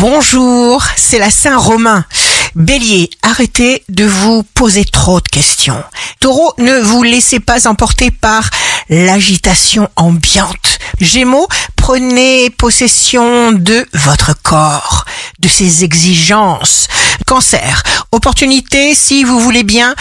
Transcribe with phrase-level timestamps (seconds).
[0.00, 2.04] Bonjour, c'est la Saint-Romain.
[2.54, 5.82] Bélier, arrêtez de vous poser trop de questions.
[6.20, 8.48] Taureau, ne vous laissez pas emporter par
[8.88, 10.78] l'agitation ambiante.
[11.00, 15.04] Gémeaux, prenez possession de votre corps,
[15.40, 16.86] de ses exigences.
[17.26, 19.96] Cancer, opportunité si vous voulez bien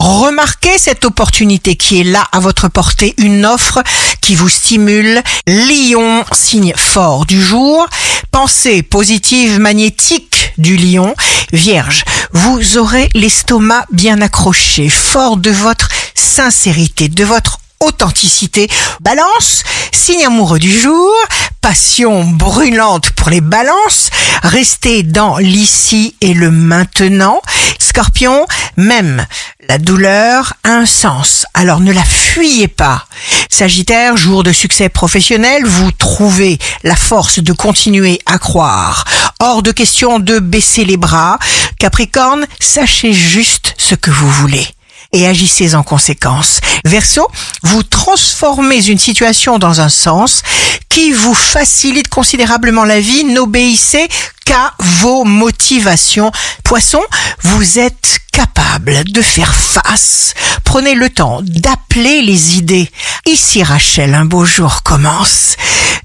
[0.00, 3.82] Remarquez cette opportunité qui est là à votre portée, une offre
[4.22, 5.22] qui vous stimule.
[5.46, 7.86] Lion, signe fort du jour.
[8.30, 11.14] Pensée positive magnétique du lion.
[11.52, 18.68] Vierge, vous aurez l'estomac bien accroché, fort de votre sincérité, de votre authenticité.
[19.00, 21.12] Balance, signe amoureux du jour,
[21.60, 24.10] passion brûlante pour les balances,
[24.42, 27.42] restez dans l'ici et le maintenant.
[27.78, 29.26] Scorpion, même
[29.70, 33.06] la douleur a un sens, alors ne la fuyez pas.
[33.48, 39.04] Sagittaire, jour de succès professionnel, vous trouvez la force de continuer à croire.
[39.38, 41.38] Hors de question de baisser les bras.
[41.78, 44.66] Capricorne, sachez juste ce que vous voulez
[45.12, 46.60] et agissez en conséquence.
[46.84, 47.28] Verseau,
[47.62, 50.42] vous transformez une situation dans un sens
[50.90, 53.24] qui vous facilite considérablement la vie.
[53.24, 54.06] N'obéissez
[54.44, 56.30] qu'à vos motivations.
[56.64, 57.00] Poisson,
[57.42, 60.34] vous êtes capable de faire face.
[60.64, 62.90] Prenez le temps d'appeler les idées.
[63.26, 65.56] Ici Rachel, un beau jour commence.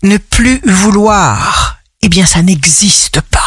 [0.03, 3.44] Ne plus vouloir, eh bien ça n'existe pas.